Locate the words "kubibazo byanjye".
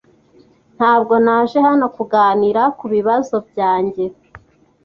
2.79-4.05